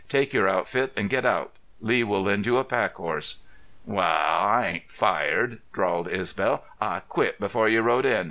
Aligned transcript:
"Take 0.09 0.33
your 0.33 0.49
outfit 0.49 0.93
and 0.95 1.11
get 1.11 1.27
out. 1.27 1.53
Lee 1.79 2.03
will 2.03 2.23
lend 2.23 2.47
you 2.47 2.57
a 2.57 2.63
pack 2.63 2.95
horse." 2.95 3.43
"Wal, 3.85 4.01
I 4.01 4.65
ain't 4.65 4.91
fired," 4.91 5.59
drawled 5.73 6.07
Isbel. 6.07 6.63
"I 6.81 7.01
quit 7.07 7.39
before 7.39 7.69
you 7.69 7.83
rode 7.83 8.05
in. 8.07 8.19